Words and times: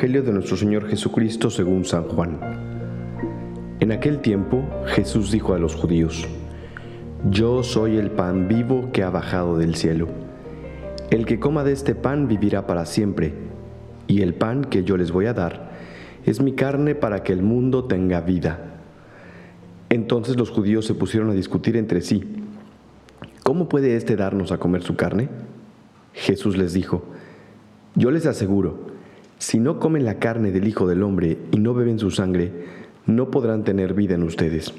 Evangelio 0.00 0.22
de 0.22 0.32
nuestro 0.32 0.56
Señor 0.56 0.88
Jesucristo 0.88 1.50
según 1.50 1.84
San 1.84 2.04
Juan. 2.04 2.40
En 3.80 3.92
aquel 3.92 4.20
tiempo 4.20 4.66
Jesús 4.86 5.30
dijo 5.30 5.52
a 5.52 5.58
los 5.58 5.74
judíos, 5.74 6.26
Yo 7.28 7.62
soy 7.62 7.98
el 7.98 8.10
pan 8.10 8.48
vivo 8.48 8.88
que 8.94 9.02
ha 9.02 9.10
bajado 9.10 9.58
del 9.58 9.74
cielo. 9.74 10.08
El 11.10 11.26
que 11.26 11.38
coma 11.38 11.64
de 11.64 11.72
este 11.72 11.94
pan 11.94 12.28
vivirá 12.28 12.66
para 12.66 12.86
siempre, 12.86 13.34
y 14.06 14.22
el 14.22 14.32
pan 14.32 14.64
que 14.64 14.84
yo 14.84 14.96
les 14.96 15.12
voy 15.12 15.26
a 15.26 15.34
dar 15.34 15.70
es 16.24 16.40
mi 16.40 16.52
carne 16.54 16.94
para 16.94 17.22
que 17.22 17.34
el 17.34 17.42
mundo 17.42 17.84
tenga 17.84 18.22
vida. 18.22 18.80
Entonces 19.90 20.38
los 20.38 20.48
judíos 20.48 20.86
se 20.86 20.94
pusieron 20.94 21.28
a 21.28 21.34
discutir 21.34 21.76
entre 21.76 22.00
sí, 22.00 22.24
¿cómo 23.42 23.68
puede 23.68 23.96
éste 23.96 24.16
darnos 24.16 24.50
a 24.50 24.56
comer 24.56 24.82
su 24.82 24.96
carne? 24.96 25.28
Jesús 26.14 26.56
les 26.56 26.72
dijo, 26.72 27.04
yo 27.96 28.10
les 28.10 28.24
aseguro, 28.24 28.88
si 29.40 29.58
no 29.58 29.80
comen 29.80 30.04
la 30.04 30.18
carne 30.18 30.52
del 30.52 30.68
Hijo 30.68 30.86
del 30.86 31.02
Hombre 31.02 31.38
y 31.50 31.60
no 31.60 31.72
beben 31.72 31.98
su 31.98 32.10
sangre, 32.10 32.52
no 33.06 33.30
podrán 33.30 33.64
tener 33.64 33.94
vida 33.94 34.14
en 34.14 34.22
ustedes. 34.22 34.74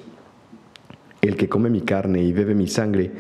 El 1.22 1.36
que 1.36 1.50
come 1.50 1.72
mi 1.72 1.82
carne 1.82 2.22
y 2.24 2.32
bebe 2.32 2.54
mi 2.54 2.68
sangre 2.68 3.12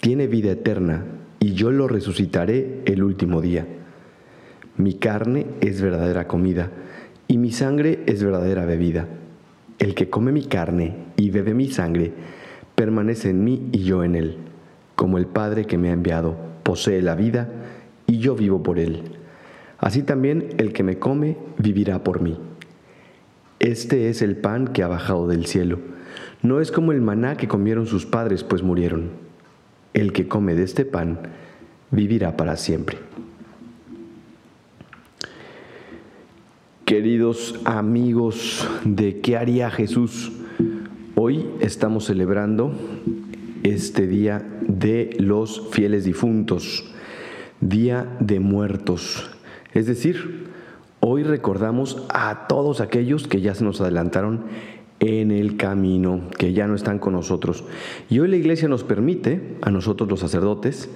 tiene 0.00 0.26
vida 0.26 0.50
eterna, 0.50 1.04
y 1.38 1.52
yo 1.52 1.70
lo 1.70 1.86
resucitaré 1.86 2.82
el 2.86 3.04
último 3.04 3.40
día. 3.40 3.68
Mi 4.76 4.94
carne 4.94 5.46
es 5.60 5.80
verdadera 5.80 6.26
comida, 6.26 6.72
y 7.28 7.38
mi 7.38 7.52
sangre 7.52 8.00
es 8.06 8.24
verdadera 8.24 8.66
bebida. 8.66 9.06
El 9.78 9.94
que 9.94 10.10
come 10.10 10.32
mi 10.32 10.42
carne 10.42 10.96
y 11.16 11.30
bebe 11.30 11.54
mi 11.54 11.68
sangre, 11.68 12.12
permanece 12.74 13.30
en 13.30 13.44
mí 13.44 13.68
y 13.70 13.84
yo 13.84 14.02
en 14.02 14.16
él. 14.16 14.38
Como 14.96 15.18
el 15.18 15.26
Padre 15.26 15.66
que 15.66 15.78
me 15.78 15.90
ha 15.90 15.92
enviado 15.92 16.36
posee 16.64 17.00
la 17.00 17.14
vida, 17.14 17.48
y 18.08 18.18
yo 18.18 18.34
vivo 18.34 18.64
por 18.64 18.80
él. 18.80 19.19
Así 19.80 20.02
también 20.02 20.54
el 20.58 20.72
que 20.72 20.82
me 20.82 20.98
come 20.98 21.36
vivirá 21.58 22.04
por 22.04 22.20
mí. 22.20 22.38
Este 23.58 24.08
es 24.08 24.22
el 24.22 24.36
pan 24.36 24.68
que 24.68 24.82
ha 24.82 24.88
bajado 24.88 25.26
del 25.26 25.46
cielo. 25.46 25.78
No 26.42 26.60
es 26.60 26.70
como 26.70 26.92
el 26.92 27.00
maná 27.00 27.36
que 27.36 27.48
comieron 27.48 27.86
sus 27.86 28.06
padres, 28.06 28.44
pues 28.44 28.62
murieron. 28.62 29.10
El 29.94 30.12
que 30.12 30.28
come 30.28 30.54
de 30.54 30.64
este 30.64 30.84
pan 30.84 31.18
vivirá 31.90 32.36
para 32.36 32.56
siempre. 32.56 32.98
Queridos 36.84 37.60
amigos 37.64 38.68
de 38.84 39.20
¿Qué 39.20 39.36
haría 39.36 39.70
Jesús? 39.70 40.32
Hoy 41.14 41.46
estamos 41.60 42.06
celebrando 42.06 42.72
este 43.62 44.06
día 44.06 44.42
de 44.66 45.16
los 45.18 45.68
fieles 45.70 46.04
difuntos, 46.04 46.84
día 47.60 48.16
de 48.20 48.40
muertos. 48.40 49.30
Es 49.74 49.86
decir, 49.86 50.48
hoy 51.00 51.22
recordamos 51.22 52.04
a 52.08 52.46
todos 52.48 52.80
aquellos 52.80 53.26
que 53.26 53.40
ya 53.40 53.54
se 53.54 53.64
nos 53.64 53.80
adelantaron 53.80 54.44
en 55.00 55.30
el 55.30 55.56
camino, 55.56 56.20
que 56.38 56.52
ya 56.52 56.66
no 56.66 56.74
están 56.74 56.98
con 56.98 57.14
nosotros. 57.14 57.64
Y 58.08 58.18
hoy 58.18 58.28
la 58.28 58.36
iglesia 58.36 58.68
nos 58.68 58.84
permite, 58.84 59.56
a 59.62 59.70
nosotros 59.70 60.08
los 60.08 60.20
sacerdotes, 60.20 60.90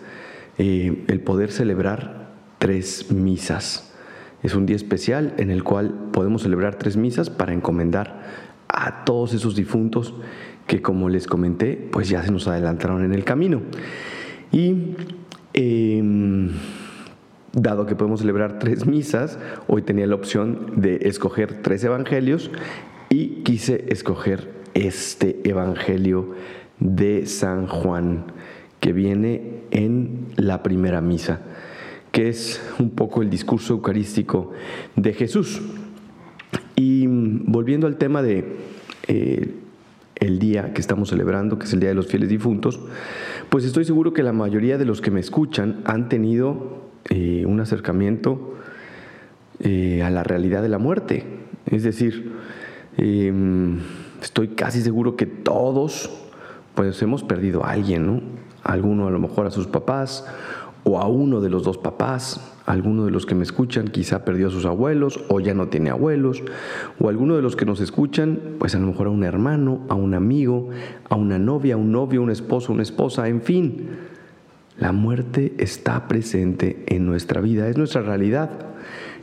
eh, 0.58 1.04
el 1.08 1.20
poder 1.20 1.50
celebrar 1.50 2.28
tres 2.58 3.10
misas. 3.10 3.92
Es 4.42 4.54
un 4.54 4.66
día 4.66 4.76
especial 4.76 5.34
en 5.38 5.50
el 5.50 5.64
cual 5.64 6.10
podemos 6.12 6.42
celebrar 6.42 6.76
tres 6.76 6.98
misas 6.98 7.30
para 7.30 7.54
encomendar 7.54 8.22
a 8.68 9.04
todos 9.04 9.32
esos 9.32 9.56
difuntos 9.56 10.14
que, 10.66 10.82
como 10.82 11.08
les 11.08 11.26
comenté, 11.26 11.76
pues 11.90 12.08
ya 12.08 12.22
se 12.22 12.30
nos 12.30 12.46
adelantaron 12.46 13.04
en 13.04 13.14
el 13.14 13.24
camino. 13.24 13.62
Y 14.52 14.94
em, 15.54 15.93
dado 17.64 17.86
que 17.86 17.96
podemos 17.96 18.20
celebrar 18.20 18.58
tres 18.58 18.86
misas, 18.86 19.38
hoy 19.66 19.82
tenía 19.82 20.06
la 20.06 20.14
opción 20.14 20.74
de 20.76 21.00
escoger 21.02 21.62
tres 21.62 21.82
evangelios 21.82 22.50
y 23.08 23.42
quise 23.42 23.86
escoger 23.88 24.50
este 24.74 25.40
evangelio 25.48 26.34
de 26.78 27.26
San 27.26 27.66
Juan 27.66 28.26
que 28.80 28.92
viene 28.92 29.62
en 29.70 30.26
la 30.36 30.62
primera 30.62 31.00
misa 31.00 31.40
que 32.12 32.28
es 32.28 32.62
un 32.78 32.90
poco 32.90 33.22
el 33.22 33.28
discurso 33.28 33.72
eucarístico 33.72 34.52
de 34.94 35.14
Jesús. 35.14 35.60
Y 36.76 37.08
volviendo 37.08 37.88
al 37.88 37.96
tema 37.96 38.22
de 38.22 38.56
eh, 39.08 39.52
el 40.14 40.38
día 40.38 40.72
que 40.72 40.80
estamos 40.80 41.08
celebrando, 41.08 41.58
que 41.58 41.64
es 41.64 41.72
el 41.72 41.80
Día 41.80 41.88
de 41.88 41.96
los 41.96 42.06
Fieles 42.06 42.28
Difuntos, 42.28 42.78
pues 43.48 43.64
estoy 43.64 43.84
seguro 43.84 44.12
que 44.12 44.22
la 44.22 44.32
mayoría 44.32 44.78
de 44.78 44.84
los 44.84 45.00
que 45.00 45.10
me 45.10 45.18
escuchan 45.18 45.82
han 45.86 46.08
tenido 46.08 46.83
eh, 47.10 47.44
un 47.46 47.60
acercamiento 47.60 48.54
eh, 49.60 50.02
a 50.02 50.10
la 50.10 50.22
realidad 50.22 50.62
de 50.62 50.68
la 50.68 50.78
muerte. 50.78 51.24
Es 51.66 51.82
decir, 51.82 52.32
em, 52.96 53.78
estoy 54.22 54.48
casi 54.48 54.82
seguro 54.82 55.16
que 55.16 55.26
todos 55.26 56.10
pues 56.74 57.00
hemos 57.02 57.22
perdido 57.22 57.64
a 57.64 57.70
alguien, 57.70 58.06
¿no? 58.06 58.20
Alguno 58.62 59.06
a 59.06 59.10
lo 59.10 59.20
mejor 59.20 59.46
a 59.46 59.50
sus 59.50 59.66
papás, 59.66 60.24
o 60.84 60.98
a 60.98 61.08
uno 61.08 61.40
de 61.40 61.48
los 61.48 61.64
dos 61.64 61.78
papás, 61.78 62.52
alguno 62.66 63.06
de 63.06 63.10
los 63.10 63.26
que 63.26 63.34
me 63.34 63.42
escuchan 63.42 63.88
quizá 63.88 64.24
perdió 64.24 64.48
a 64.48 64.50
sus 64.50 64.66
abuelos 64.66 65.20
o 65.28 65.40
ya 65.40 65.54
no 65.54 65.68
tiene 65.68 65.90
abuelos, 65.90 66.42
o 67.00 67.08
alguno 67.08 67.36
de 67.36 67.42
los 67.42 67.56
que 67.56 67.64
nos 67.64 67.80
escuchan, 67.80 68.38
pues 68.58 68.74
a 68.74 68.78
lo 68.78 68.86
mejor 68.86 69.06
a 69.06 69.10
un 69.10 69.24
hermano, 69.24 69.80
a 69.88 69.94
un 69.94 70.14
amigo, 70.14 70.68
a 71.08 71.16
una 71.16 71.38
novia, 71.38 71.74
a 71.74 71.78
un 71.78 71.90
novio, 71.90 72.22
un 72.22 72.30
esposo, 72.30 72.72
una 72.72 72.82
esposa, 72.82 73.28
en 73.28 73.40
fin. 73.42 73.88
La 74.78 74.92
muerte 74.92 75.54
está 75.58 76.08
presente 76.08 76.84
en 76.86 77.06
nuestra 77.06 77.40
vida, 77.40 77.68
es 77.68 77.76
nuestra 77.76 78.02
realidad, 78.02 78.50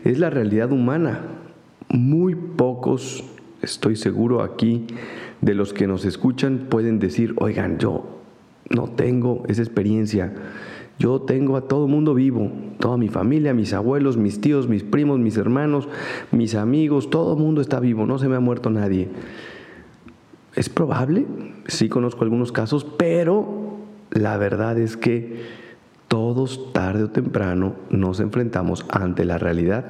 es 0.04 0.20
la 0.20 0.30
realidad 0.30 0.72
humana. 0.72 1.22
Muy 1.90 2.36
pocos, 2.36 3.24
estoy 3.62 3.96
seguro 3.96 4.42
aquí, 4.42 4.88
de 5.42 5.54
los 5.54 5.74
que 5.74 5.88
nos 5.88 6.06
escuchan 6.06 6.68
pueden 6.70 7.00
decir, 7.00 7.36
oigan, 7.38 7.78
yo 7.80 8.22
no 8.70 8.90
tengo 8.90 9.44
esa 9.48 9.62
experiencia 9.62 10.34
yo 11.02 11.20
tengo 11.22 11.58
a 11.58 11.62
todo 11.62 11.88
mundo 11.88 12.14
vivo, 12.14 12.52
toda 12.78 12.96
mi 12.96 13.08
familia, 13.08 13.56
mis 13.56 13.74
abuelos, 13.74 14.18
mis 14.18 14.40
tíos, 14.40 14.68
mis 14.68 14.84
primos, 14.84 15.20
mis 15.20 15.36
hermanos, 15.36 15.90
mis 16.32 16.54
amigos, 16.54 17.10
todo 17.10 17.36
mundo 17.36 17.60
está 17.60 17.80
vivo, 17.80 18.06
no 18.06 18.20
se 18.20 18.30
me 18.30 18.36
ha 18.36 18.40
muerto 18.40 18.70
nadie. 18.70 19.10
Es 20.56 20.70
probable, 20.70 21.26
sí 21.66 21.90
conozco 21.90 22.24
algunos 22.24 22.52
casos, 22.52 22.86
pero 22.86 23.61
la 24.12 24.38
verdad 24.38 24.78
es 24.78 24.98
que 24.98 25.42
todos 26.08 26.74
tarde 26.74 27.04
o 27.04 27.10
temprano 27.10 27.76
nos 27.90 28.20
enfrentamos 28.20 28.86
ante 28.90 29.26
la 29.26 29.38
realidad 29.38 29.86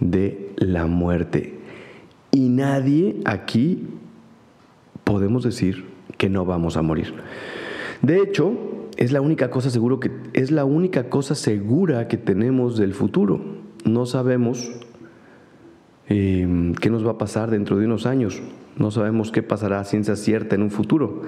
de 0.00 0.52
la 0.56 0.86
muerte. 0.86 1.58
Y 2.30 2.48
nadie 2.48 3.20
aquí 3.24 3.86
podemos 5.04 5.44
decir 5.44 5.84
que 6.16 6.30
no 6.30 6.44
vamos 6.44 6.76
a 6.76 6.82
morir. 6.82 7.14
De 8.02 8.20
hecho, 8.20 8.54
es 8.96 9.12
la 9.12 9.20
única 9.20 9.50
cosa 9.50 9.70
seguro 9.70 10.00
que 10.00 10.10
es 10.32 10.50
la 10.50 10.64
única 10.64 11.08
cosa 11.10 11.34
segura 11.34 12.08
que 12.08 12.16
tenemos 12.16 12.76
del 12.76 12.94
futuro. 12.94 13.40
No 13.84 14.06
sabemos 14.06 14.72
em, 16.08 16.74
qué 16.74 16.90
nos 16.90 17.06
va 17.06 17.12
a 17.12 17.18
pasar 17.18 17.50
dentro 17.50 17.76
de 17.76 17.86
unos 17.86 18.06
años. 18.06 18.40
No 18.76 18.90
sabemos 18.90 19.30
qué 19.30 19.42
pasará 19.42 19.78
a 19.78 19.84
ciencia 19.84 20.16
cierta 20.16 20.56
en 20.56 20.62
un 20.62 20.70
futuro. 20.70 21.22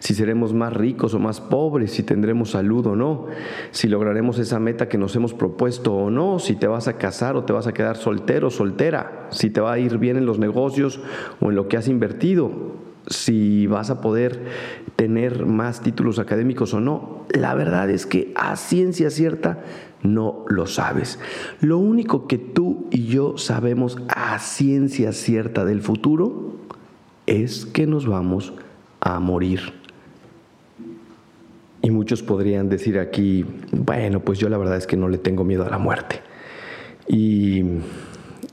Si 0.00 0.14
seremos 0.14 0.52
más 0.52 0.72
ricos 0.72 1.14
o 1.14 1.18
más 1.18 1.40
pobres, 1.40 1.92
si 1.92 2.02
tendremos 2.02 2.50
salud 2.50 2.86
o 2.86 2.96
no, 2.96 3.26
si 3.70 3.88
lograremos 3.88 4.38
esa 4.38 4.60
meta 4.60 4.88
que 4.88 4.98
nos 4.98 5.16
hemos 5.16 5.32
propuesto 5.32 5.94
o 5.94 6.10
no, 6.10 6.38
si 6.38 6.56
te 6.56 6.66
vas 6.66 6.88
a 6.88 6.98
casar 6.98 7.36
o 7.36 7.44
te 7.44 7.54
vas 7.54 7.66
a 7.66 7.72
quedar 7.72 7.96
soltero 7.96 8.48
o 8.48 8.50
soltera, 8.50 9.28
si 9.30 9.48
te 9.48 9.60
va 9.60 9.72
a 9.72 9.78
ir 9.78 9.96
bien 9.96 10.18
en 10.18 10.26
los 10.26 10.38
negocios 10.38 11.00
o 11.40 11.50
en 11.50 11.56
lo 11.56 11.68
que 11.68 11.78
has 11.78 11.88
invertido 11.88 12.80
si 13.06 13.66
vas 13.66 13.90
a 13.90 14.00
poder 14.00 14.44
tener 14.96 15.46
más 15.46 15.80
títulos 15.80 16.18
académicos 16.18 16.74
o 16.74 16.80
no. 16.80 17.24
La 17.30 17.54
verdad 17.54 17.90
es 17.90 18.06
que 18.06 18.32
a 18.36 18.56
ciencia 18.56 19.10
cierta 19.10 19.62
no 20.02 20.44
lo 20.48 20.66
sabes. 20.66 21.18
Lo 21.60 21.78
único 21.78 22.26
que 22.26 22.38
tú 22.38 22.86
y 22.90 23.06
yo 23.06 23.38
sabemos 23.38 23.98
a 24.08 24.38
ciencia 24.38 25.12
cierta 25.12 25.64
del 25.64 25.80
futuro 25.80 26.49
es 27.26 27.66
que 27.66 27.86
nos 27.86 28.06
vamos 28.06 28.52
a 29.00 29.18
morir. 29.20 29.60
Y 31.82 31.90
muchos 31.90 32.22
podrían 32.22 32.68
decir 32.68 32.98
aquí, 32.98 33.44
bueno, 33.72 34.20
pues 34.20 34.38
yo 34.38 34.48
la 34.48 34.58
verdad 34.58 34.76
es 34.76 34.86
que 34.86 34.96
no 34.96 35.08
le 35.08 35.18
tengo 35.18 35.44
miedo 35.44 35.64
a 35.64 35.70
la 35.70 35.78
muerte. 35.78 36.20
Y, 37.08 37.64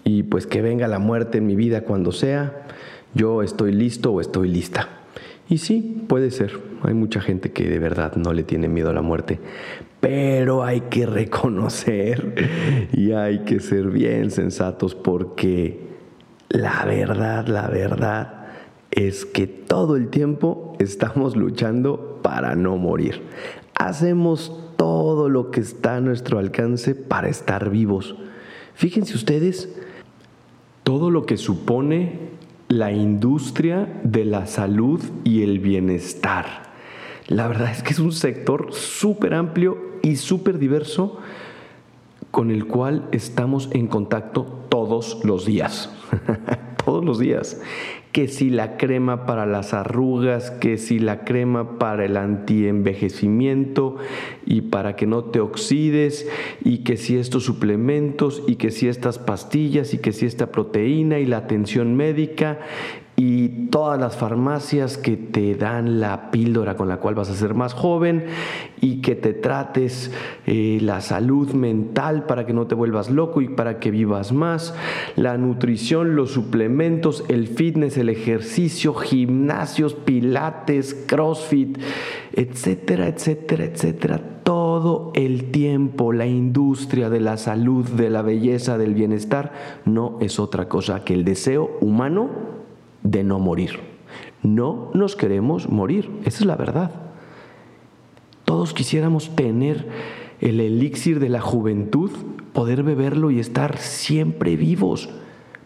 y 0.03 0.23
pues 0.23 0.47
que 0.47 0.61
venga 0.61 0.87
la 0.87 0.99
muerte 0.99 1.39
en 1.39 1.45
mi 1.45 1.55
vida 1.55 1.83
cuando 1.83 2.11
sea 2.11 2.63
yo 3.13 3.41
estoy 3.41 3.71
listo 3.71 4.11
o 4.11 4.21
estoy 4.21 4.47
lista. 4.47 4.89
Y 5.49 5.59
sí, 5.59 6.03
puede 6.07 6.29
ser. 6.31 6.59
Hay 6.83 6.93
mucha 6.93 7.21
gente 7.21 7.51
que 7.51 7.67
de 7.67 7.79
verdad 7.79 8.15
no 8.15 8.33
le 8.33 8.43
tiene 8.43 8.67
miedo 8.67 8.89
a 8.89 8.93
la 8.93 9.01
muerte. 9.01 9.39
Pero 9.99 10.63
hay 10.63 10.81
que 10.81 11.05
reconocer 11.05 12.89
y 12.93 13.13
hay 13.13 13.39
que 13.39 13.59
ser 13.59 13.89
bien 13.89 14.29
sensatos 14.29 14.93
porque 14.93 15.79
la 16.49 16.85
verdad, 16.85 17.47
la 17.47 17.67
verdad 17.67 18.36
es 18.97 19.25
que 19.25 19.47
todo 19.47 19.95
el 19.95 20.09
tiempo 20.09 20.75
estamos 20.79 21.37
luchando 21.37 22.19
para 22.21 22.55
no 22.55 22.75
morir. 22.75 23.21
Hacemos 23.79 24.51
todo 24.75 25.29
lo 25.29 25.51
que 25.51 25.61
está 25.61 25.95
a 25.95 26.01
nuestro 26.01 26.37
alcance 26.37 26.93
para 26.93 27.29
estar 27.29 27.69
vivos 27.69 28.15
Fíjense 28.77 29.15
ustedes 29.15 29.75
todo 30.83 31.09
lo 31.09 31.25
que 31.25 31.37
supone 31.37 32.29
la 32.67 32.91
industria 32.91 33.99
de 34.03 34.23
la 34.23 34.45
salud 34.45 35.01
y 35.23 35.41
el 35.41 35.57
bienestar. 35.57 36.45
La 37.25 37.47
verdad 37.47 37.71
es 37.71 37.81
que 37.81 37.93
es 37.93 37.99
un 37.99 38.11
sector 38.11 38.71
súper 38.73 39.33
amplio 39.33 39.79
y 40.03 40.17
súper 40.17 40.59
diverso 40.59 41.17
con 42.29 42.51
el 42.51 42.67
cual 42.67 43.07
estamos 43.11 43.67
en 43.71 43.87
contacto 43.87 44.43
todos 44.69 45.21
los 45.23 45.47
días. 45.47 45.89
todos 46.87 47.03
los 47.03 47.19
días 47.19 47.59
que 48.13 48.29
si 48.29 48.49
la 48.49 48.77
crema 48.77 49.25
para 49.25 49.45
las 49.45 49.73
arrugas, 49.73 50.51
que 50.51 50.77
si 50.77 50.99
la 50.99 51.25
crema 51.25 51.77
para 51.77 52.05
el 52.05 52.15
antienvejecimiento 52.15 53.97
y 54.45 54.61
para 54.61 54.95
que 54.95 55.05
no 55.05 55.25
te 55.25 55.41
oxides, 55.41 56.27
y 56.63 56.79
que 56.79 56.95
si 56.95 57.17
estos 57.17 57.43
suplementos, 57.43 58.41
y 58.47 58.55
que 58.55 58.71
si 58.71 58.87
estas 58.87 59.19
pastillas, 59.19 59.93
y 59.93 59.97
que 59.97 60.13
si 60.13 60.25
esta 60.25 60.49
proteína 60.51 61.19
y 61.19 61.25
la 61.25 61.37
atención 61.37 61.95
médica, 61.95 62.59
y 63.19 63.47
todas 63.71 63.99
las 63.99 64.15
farmacias 64.15 64.95
que 64.95 65.17
te 65.17 65.55
dan 65.55 65.99
la 65.99 66.29
píldora 66.29 66.77
con 66.77 66.87
la 66.87 66.97
cual 66.97 67.15
vas 67.15 67.31
a 67.31 67.33
ser 67.33 67.55
más 67.55 67.73
joven 67.73 68.25
y 68.79 69.01
que 69.01 69.15
te 69.15 69.33
trates 69.33 70.11
eh, 70.45 70.77
la 70.83 71.01
salud 71.01 71.51
mental 71.53 72.27
para 72.27 72.45
que 72.45 72.53
no 72.53 72.67
te 72.67 72.75
vuelvas 72.75 73.09
loco 73.09 73.41
y 73.41 73.49
para 73.49 73.79
que 73.79 73.89
vivas 73.89 74.33
más, 74.33 74.75
la 75.15 75.35
nutrición, 75.39 76.15
los 76.15 76.29
suplementos, 76.29 77.25
el 77.27 77.47
fitness, 77.47 77.97
el 77.97 78.09
ejercicio, 78.09 78.93
gimnasios, 78.93 79.95
pilates, 79.95 80.93
crossfit, 80.93 81.79
etcétera, 82.33 83.07
etcétera, 83.07 83.65
etcétera. 83.65 84.21
Todo 84.43 85.11
el 85.15 85.49
tiempo 85.49 86.13
la 86.13 86.27
industria 86.27 87.09
de 87.09 87.19
la 87.19 87.37
salud, 87.37 87.83
de 87.89 88.11
la 88.11 88.21
belleza, 88.21 88.77
del 88.77 88.93
bienestar 88.93 89.81
no 89.85 90.19
es 90.21 90.39
otra 90.39 90.69
cosa 90.69 91.03
que 91.03 91.15
el 91.15 91.25
deseo 91.25 91.79
humano 91.81 92.56
de 93.11 93.23
no 93.23 93.39
morir. 93.39 93.79
No 94.43 94.91
nos 94.93 95.15
queremos 95.15 95.69
morir, 95.69 96.09
esa 96.25 96.39
es 96.39 96.45
la 96.45 96.55
verdad. 96.55 96.91
Todos 98.45 98.73
quisiéramos 98.73 99.35
tener 99.35 99.87
el 100.39 100.59
elixir 100.59 101.19
de 101.19 101.29
la 101.29 101.41
juventud, 101.41 102.11
poder 102.53 102.83
beberlo 102.83 103.31
y 103.31 103.39
estar 103.39 103.77
siempre 103.77 104.55
vivos, 104.55 105.09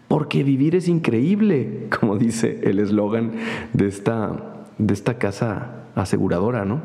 porque 0.07 0.43
vivir 0.43 0.75
es 0.75 0.87
increíble, 0.87 1.87
como 1.99 2.17
dice 2.17 2.61
el 2.63 2.79
eslogan 2.79 3.33
de 3.73 3.87
esta, 3.87 4.65
de 4.77 4.93
esta 4.93 5.17
casa 5.17 5.85
aseguradora, 5.95 6.65
¿no? 6.65 6.81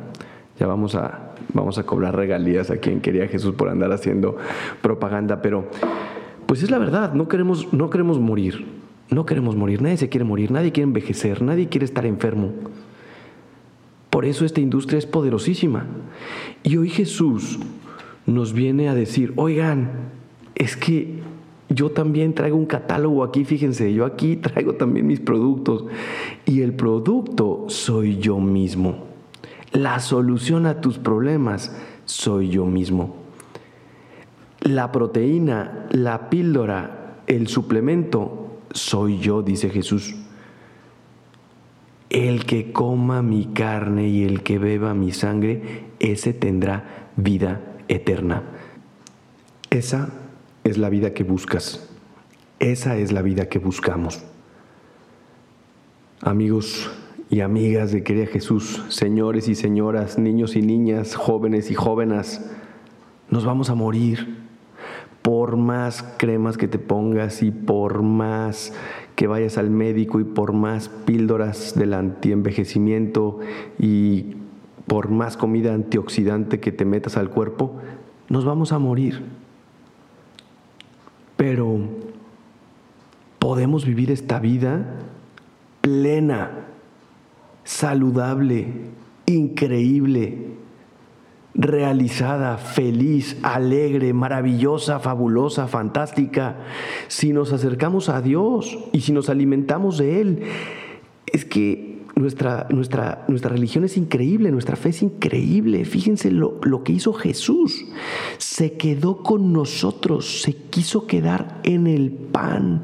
Ya 0.59 0.67
vamos 0.67 0.95
a, 0.95 1.35
vamos 1.53 1.79
a 1.79 1.85
cobrar 1.85 2.17
regalías 2.17 2.71
a 2.71 2.79
quien 2.79 3.01
quería 3.01 3.29
Jesús 3.29 3.55
por 3.55 3.69
andar 3.69 3.93
haciendo 3.93 4.37
propaganda, 4.81 5.43
pero 5.43 5.67
pues 6.47 6.63
es 6.63 6.71
la 6.71 6.79
verdad, 6.79 7.13
no 7.13 7.29
queremos, 7.29 7.73
no 7.75 7.91
queremos 7.91 8.19
morir. 8.19 8.86
No 9.11 9.25
queremos 9.25 9.55
morir, 9.55 9.83
nadie 9.83 9.97
se 9.97 10.09
quiere 10.09 10.25
morir, 10.25 10.51
nadie 10.51 10.73
quiere 10.73 10.89
envejecer, 10.89 11.43
nadie 11.43 11.69
quiere 11.69 11.85
estar 11.85 12.07
enfermo. 12.07 12.53
Por 14.11 14.25
eso 14.25 14.45
esta 14.45 14.61
industria 14.61 14.99
es 14.99 15.07
poderosísima. 15.07 15.87
Y 16.63 16.77
hoy 16.77 16.89
Jesús 16.89 17.59
nos 18.27 18.53
viene 18.53 18.89
a 18.89 18.95
decir, 18.95 19.33
oigan, 19.37 19.91
es 20.55 20.77
que 20.77 21.21
yo 21.69 21.91
también 21.91 22.35
traigo 22.35 22.57
un 22.57 22.67
catálogo 22.67 23.23
aquí, 23.23 23.45
fíjense, 23.45 23.93
yo 23.93 24.05
aquí 24.05 24.37
traigo 24.37 24.75
también 24.75 25.07
mis 25.07 25.21
productos. 25.21 25.85
Y 26.45 26.63
el 26.63 26.75
producto 26.75 27.67
soy 27.69 28.19
yo 28.19 28.41
mismo. 28.41 29.05
La 29.73 30.01
solución 30.01 30.67
a 30.67 30.81
tus 30.81 30.99
problemas 30.99 31.77
soy 32.05 32.49
yo 32.49 32.67
mismo. 32.67 33.17
La 34.63 34.91
proteína, 34.91 35.87
la 35.91 36.31
píldora, 36.31 37.21
el 37.27 37.47
suplemento 37.49 38.46
soy 38.73 39.19
yo, 39.19 39.43
dice 39.43 39.71
Jesús. 39.71 40.15
El 42.11 42.47
que 42.47 42.73
coma 42.73 43.23
mi 43.23 43.47
carne 43.47 44.09
y 44.09 44.25
el 44.25 44.43
que 44.43 44.59
beba 44.59 44.95
mi 44.95 45.13
sangre, 45.13 45.87
ese 45.99 46.33
tendrá 46.33 47.11
vida 47.17 47.61
eterna. 47.89 48.43
Esa 49.71 50.11
es 50.65 50.79
la 50.79 50.89
vida 50.89 51.15
que 51.15 51.25
buscas. 51.25 51.89
Esa 52.59 52.97
es 52.97 53.13
la 53.13 53.23
vida 53.23 53.49
que 53.49 53.59
buscamos. 53.59 54.23
Amigos 56.21 56.91
y 57.29 57.41
amigas 57.41 57.93
de 57.93 58.03
Quería 58.03 58.27
Jesús, 58.27 58.85
señores 58.89 59.49
y 59.49 59.55
señoras, 59.55 60.19
niños 60.19 60.57
y 60.57 60.63
niñas, 60.63 61.15
jóvenes 61.15 61.71
y 61.71 61.75
jóvenes, 61.75 62.49
nos 63.31 63.45
vamos 63.45 63.69
a 63.69 63.75
morir 63.75 64.36
por 65.47 65.57
más 65.57 66.03
cremas 66.17 66.57
que 66.57 66.67
te 66.67 66.81
pongas 66.81 67.41
y 67.41 67.53
por 67.53 68.03
más 68.03 68.73
que 69.15 69.29
vayas 69.29 69.59
al 69.59 69.71
médico 69.71 70.19
y 70.19 70.25
por 70.25 70.53
más 70.53 70.89
píldoras 70.89 71.77
del 71.77 71.95
antienvejecimiento 71.95 73.39
y 73.79 74.39
por 74.89 75.09
más 75.09 75.37
comida 75.37 75.73
antioxidante 75.73 76.59
que 76.59 76.73
te 76.73 76.85
metas 76.85 77.17
al 77.17 77.31
cuerpo, 77.31 77.77
nos 78.29 78.45
vamos 78.45 78.73
a 78.73 78.81
morir. 78.81 79.23
Pero 81.37 81.79
podemos 83.39 83.87
vivir 83.87 84.11
esta 84.11 84.41
vida 84.41 84.97
plena, 85.81 86.51
saludable, 87.63 88.67
increíble, 89.27 90.57
realizada, 91.57 92.59
feliz, 92.59 93.39
alegre, 93.43 94.13
maravillosa, 94.13 95.01
fabulosa, 95.01 95.69
fantástica, 95.69 96.59
si 97.09 97.33
nos 97.33 97.53
acercamos 97.53 98.09
a 98.09 98.21
Dios 98.21 98.79
y 98.93 99.01
si 99.01 99.13
nos 99.13 99.31
alimentamos 99.31 99.99
de 99.99 100.21
Él. 100.21 100.43
Es 101.27 101.45
que 101.45 102.03
nuestra, 102.15 102.67
nuestra, 102.71 103.25
nuestra 103.29 103.51
religión 103.51 103.85
es 103.85 103.97
increíble, 103.97 104.51
nuestra 104.51 104.77
fe 104.77 104.91
es 104.91 105.03
increíble. 105.03 105.85
Fíjense 105.85 106.31
lo, 106.31 106.61
lo 106.63 106.85
que 106.85 106.93
hizo 106.93 107.15
Jesús. 107.15 107.85
Se 108.39 108.75
quedó 108.75 109.23
con 109.23 109.53
nosotros, 109.53 110.43
se 110.43 110.55
quiso 110.55 111.07
quedar 111.07 111.61
en 111.63 111.87
el 111.87 112.11
pan 112.11 112.83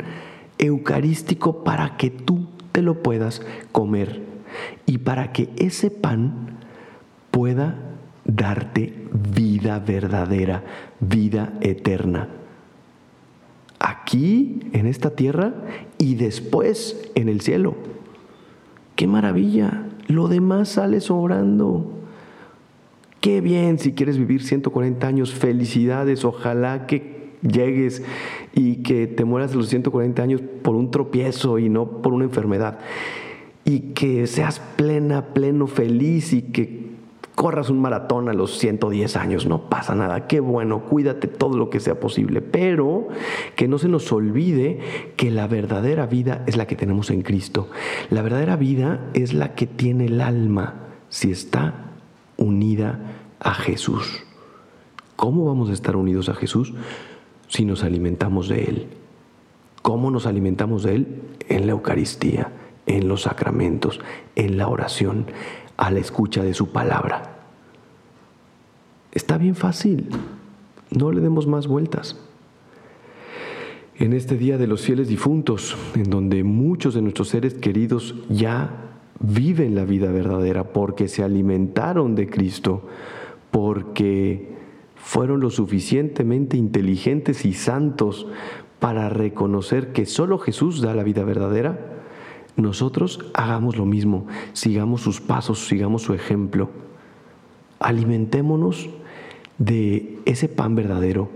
eucarístico 0.59 1.63
para 1.63 1.97
que 1.97 2.11
tú 2.11 2.47
te 2.73 2.81
lo 2.81 3.03
puedas 3.03 3.43
comer 3.71 4.23
y 4.87 4.99
para 4.99 5.33
que 5.33 5.51
ese 5.57 5.91
pan 5.91 6.59
pueda 7.31 7.92
darte 8.25 8.93
vida 9.13 9.79
verdadera, 9.79 10.65
vida 11.01 11.55
eterna. 11.61 12.29
Aquí, 13.79 14.61
en 14.73 14.87
esta 14.87 15.11
tierra, 15.11 15.55
y 15.99 16.15
después 16.15 17.11
en 17.15 17.29
el 17.29 17.41
cielo. 17.41 17.75
¡Qué 18.97 19.07
maravilla! 19.07 19.87
Lo 20.07 20.29
demás 20.29 20.69
sale 20.69 21.01
sobrando. 21.01 21.91
Qué 23.21 23.41
bien 23.41 23.79
si 23.79 23.93
quieres 23.93 24.19
vivir 24.19 24.43
140 24.43 25.07
años, 25.07 25.33
felicidades, 25.33 26.25
ojalá 26.25 26.87
que 26.87 27.33
llegues 27.43 28.03
y 28.55 28.77
que 28.83 29.07
te 29.07 29.25
mueras 29.25 29.53
a 29.53 29.57
los 29.57 29.69
140 29.69 30.23
años 30.23 30.43
por 30.63 30.75
un 30.75 30.91
tropiezo 30.91 31.59
y 31.59 31.69
no 31.69 32.03
por 32.03 32.13
una 32.13 32.25
enfermedad. 32.25 32.79
Y 33.65 33.93
que 33.95 34.27
seas 34.27 34.61
plena, 34.77 35.35
pleno, 35.35 35.67
feliz 35.67 36.33
y 36.33 36.43
que 36.43 36.82
corras 37.35 37.71
un 37.71 37.81
maratón 37.81 38.29
a 38.29 38.35
los 38.35 38.59
110 38.59 39.17
años, 39.17 39.47
no 39.47 39.69
pasa 39.69 39.95
nada, 39.95 40.27
qué 40.27 40.41
bueno, 40.41 40.85
cuídate 40.85 41.29
todo 41.29 41.57
lo 41.57 41.71
que 41.71 41.81
sea 41.81 41.99
posible, 41.99 42.41
pero 42.43 43.09
que 43.57 43.69
no 43.69 43.79
se 43.79 43.89
nos 43.89 44.13
olvide 44.13 44.81
que 45.17 45.31
la 45.31 45.47
verdadera 45.47 46.07
vida 46.07 46.45
es 46.47 46.57
la 46.57 46.67
que 46.67 46.77
tenemos 46.77 47.11
en 47.11 47.23
Cristo. 47.23 47.69
La 48.11 48.23
verdadera 48.23 48.57
vida 48.57 49.09
es 49.15 49.33
la 49.33 49.55
que 49.55 49.67
tiene 49.67 50.07
el 50.07 50.21
alma 50.21 50.75
si 51.09 51.31
está 51.31 51.93
unida 52.37 53.01
a 53.41 53.55
Jesús. 53.55 54.25
¿Cómo 55.17 55.45
vamos 55.45 55.71
a 55.71 55.73
estar 55.73 55.97
unidos 55.97 56.29
a 56.29 56.35
Jesús 56.35 56.75
si 57.49 57.65
nos 57.65 57.85
alimentamos 57.85 58.49
de 58.49 58.65
Él? 58.65 58.89
¿Cómo 59.83 60.11
nos 60.11 60.27
alimentamos 60.27 60.83
de 60.83 60.95
Él? 60.97 61.23
En 61.49 61.67
la 61.67 61.73
Eucaristía, 61.73 62.53
en 62.87 63.09
los 63.09 63.23
sacramentos, 63.23 64.01
en 64.37 64.57
la 64.57 64.69
oración 64.69 65.27
a 65.83 65.91
la 65.91 65.99
escucha 65.99 66.45
de 66.45 66.55
su 66.55 66.71
palabra. 66.71 67.41
Está 69.11 69.37
bien 69.37 69.57
fácil, 69.57 70.11
no 70.93 71.11
le 71.11 71.21
demos 71.21 71.49
más 71.49 71.67
vueltas. 71.67 72.17
En 73.97 74.13
este 74.13 74.37
día 74.37 74.59
de 74.59 74.69
los 74.69 74.83
fieles 74.83 75.09
difuntos, 75.09 75.77
en 75.97 76.09
donde 76.09 76.45
muchos 76.45 76.95
de 76.95 77.03
nuestros 77.03 77.31
seres 77.31 77.55
queridos 77.55 78.15
ya 78.29 78.93
viven 79.19 79.75
la 79.75 79.85
vida 79.85 80.13
verdadera 80.13 80.73
porque 80.73 81.09
se 81.09 81.25
alimentaron 81.25 82.15
de 82.15 82.31
Cristo, 82.31 82.87
porque 83.51 84.55
fueron 84.95 85.41
lo 85.41 85.51
suficientemente 85.51 86.57
inteligentes 86.57 87.45
y 87.45 87.55
santos 87.55 88.29
para 88.79 89.09
reconocer 89.09 89.93
que 89.93 90.07
solo 90.07 90.39
Jesús 90.39 90.81
da 90.81 90.95
la 90.95 91.03
vida 91.03 91.25
verdadera, 91.25 92.02
nosotros 92.57 93.21
hagamos 93.35 93.77
lo 93.77 93.87
mismo, 93.87 94.27
sigamos 94.53 95.01
sus 95.01 95.21
pasos, 95.21 95.67
sigamos 95.67 96.03
su 96.03 96.15
ejemplo. 96.15 96.71
Alimentémonos 97.81 98.91
de 99.59 100.19
ese 100.25 100.49
pan 100.49 100.75
verdadero 100.75 101.31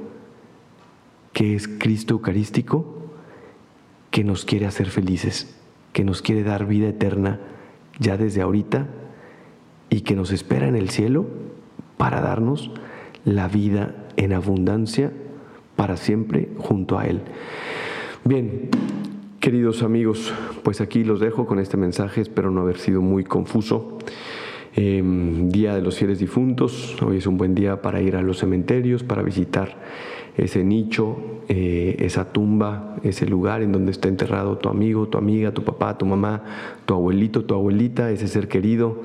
que 1.32 1.54
es 1.54 1.68
Cristo 1.68 2.14
Eucarístico, 2.14 2.96
que 4.10 4.24
nos 4.24 4.44
quiere 4.44 4.66
hacer 4.66 4.88
felices, 4.88 5.54
que 5.92 6.04
nos 6.04 6.22
quiere 6.22 6.42
dar 6.42 6.66
vida 6.66 6.88
eterna 6.88 7.40
ya 7.98 8.16
desde 8.16 8.42
ahorita 8.42 8.86
y 9.90 10.00
que 10.02 10.14
nos 10.14 10.32
espera 10.32 10.68
en 10.68 10.76
el 10.76 10.90
cielo 10.90 11.26
para 11.96 12.20
darnos 12.20 12.70
la 13.24 13.48
vida 13.48 13.94
en 14.16 14.32
abundancia 14.32 15.12
para 15.76 15.96
siempre 15.96 16.48
junto 16.58 16.98
a 16.98 17.06
Él. 17.06 17.22
Bien, 18.24 18.70
queridos 19.46 19.84
amigos, 19.84 20.34
pues 20.64 20.80
aquí 20.80 21.04
los 21.04 21.20
dejo 21.20 21.46
con 21.46 21.60
este 21.60 21.76
mensaje, 21.76 22.20
espero 22.20 22.50
no 22.50 22.62
haber 22.62 22.78
sido 22.78 23.00
muy 23.00 23.22
confuso. 23.22 23.96
Em, 24.74 25.50
día 25.50 25.72
de 25.76 25.82
los 25.82 25.96
fieles 25.96 26.18
difuntos, 26.18 27.00
hoy 27.00 27.18
es 27.18 27.28
un 27.28 27.38
buen 27.38 27.54
día 27.54 27.80
para 27.80 28.02
ir 28.02 28.16
a 28.16 28.22
los 28.22 28.38
cementerios, 28.38 29.04
para 29.04 29.22
visitar 29.22 29.76
ese 30.36 30.64
nicho, 30.64 31.16
eh, 31.48 31.94
esa 32.00 32.32
tumba, 32.32 32.96
ese 33.04 33.24
lugar 33.26 33.62
en 33.62 33.70
donde 33.70 33.92
está 33.92 34.08
enterrado 34.08 34.58
tu 34.58 34.68
amigo, 34.68 35.06
tu 35.06 35.16
amiga, 35.16 35.54
tu 35.54 35.62
papá, 35.62 35.96
tu 35.96 36.06
mamá, 36.06 36.42
tu 36.84 36.94
abuelito, 36.94 37.44
tu 37.44 37.54
abuelita, 37.54 38.10
ese 38.10 38.26
ser 38.26 38.48
querido, 38.48 39.02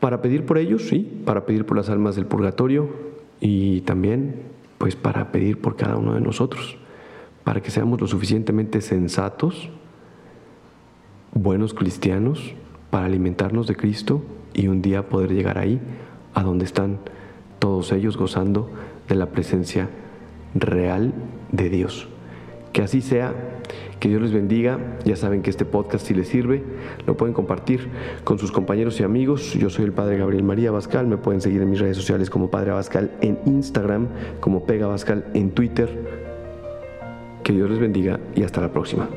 para 0.00 0.22
pedir 0.22 0.44
por 0.44 0.58
ellos, 0.58 0.88
sí, 0.88 1.08
para 1.24 1.46
pedir 1.46 1.66
por 1.66 1.76
las 1.76 1.88
almas 1.88 2.16
del 2.16 2.26
purgatorio 2.26 2.88
y 3.40 3.82
también 3.82 4.42
pues 4.78 4.96
para 4.96 5.30
pedir 5.30 5.60
por 5.60 5.76
cada 5.76 5.98
uno 5.98 6.14
de 6.14 6.20
nosotros, 6.20 6.79
para 7.44 7.60
que 7.60 7.70
seamos 7.70 8.00
lo 8.00 8.06
suficientemente 8.06 8.80
sensatos, 8.80 9.70
buenos 11.32 11.74
cristianos, 11.74 12.54
para 12.90 13.06
alimentarnos 13.06 13.66
de 13.66 13.76
Cristo 13.76 14.22
y 14.52 14.68
un 14.68 14.82
día 14.82 15.08
poder 15.08 15.32
llegar 15.32 15.58
ahí, 15.58 15.80
a 16.34 16.42
donde 16.42 16.64
están 16.64 16.98
todos 17.58 17.92
ellos 17.92 18.16
gozando 18.16 18.70
de 19.08 19.14
la 19.14 19.26
presencia 19.26 19.88
real 20.54 21.12
de 21.52 21.70
Dios. 21.70 22.08
Que 22.72 22.82
así 22.82 23.00
sea, 23.00 23.34
que 24.00 24.08
Dios 24.08 24.22
les 24.22 24.32
bendiga. 24.32 24.78
Ya 25.04 25.14
saben 25.14 25.42
que 25.42 25.50
este 25.50 25.64
podcast 25.64 26.06
si 26.06 26.14
les 26.14 26.28
sirve, 26.28 26.64
lo 27.06 27.16
pueden 27.16 27.34
compartir 27.34 27.88
con 28.24 28.38
sus 28.38 28.50
compañeros 28.50 28.98
y 29.00 29.04
amigos. 29.04 29.54
Yo 29.54 29.70
soy 29.70 29.84
el 29.84 29.92
Padre 29.92 30.16
Gabriel 30.18 30.42
María 30.42 30.70
Bascal, 30.70 31.06
me 31.06 31.18
pueden 31.18 31.40
seguir 31.40 31.62
en 31.62 31.70
mis 31.70 31.80
redes 31.80 31.96
sociales 31.96 32.30
como 32.30 32.50
Padre 32.50 32.72
Bascal 32.72 33.12
en 33.20 33.38
Instagram, 33.46 34.08
como 34.40 34.64
Pega 34.64 34.86
Bascal 34.86 35.26
en 35.34 35.50
Twitter. 35.50 36.19
Que 37.50 37.56
Dios 37.56 37.68
les 37.68 37.80
bendiga 37.80 38.20
y 38.36 38.44
hasta 38.44 38.60
la 38.60 38.70
próxima. 38.70 39.08